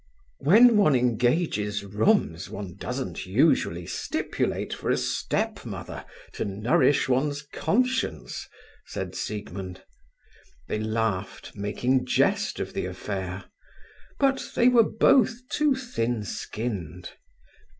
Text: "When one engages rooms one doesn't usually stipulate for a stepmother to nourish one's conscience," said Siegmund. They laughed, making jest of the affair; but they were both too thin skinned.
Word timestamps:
"When 0.39 0.77
one 0.77 0.95
engages 0.95 1.83
rooms 1.83 2.49
one 2.49 2.73
doesn't 2.75 3.27
usually 3.27 3.85
stipulate 3.85 4.73
for 4.73 4.89
a 4.89 4.97
stepmother 4.97 6.05
to 6.33 6.43
nourish 6.43 7.07
one's 7.07 7.43
conscience," 7.43 8.47
said 8.87 9.13
Siegmund. 9.13 9.83
They 10.67 10.79
laughed, 10.79 11.55
making 11.55 12.07
jest 12.07 12.59
of 12.59 12.73
the 12.73 12.87
affair; 12.87 13.43
but 14.17 14.41
they 14.55 14.69
were 14.69 14.89
both 14.89 15.47
too 15.49 15.75
thin 15.75 16.23
skinned. 16.23 17.11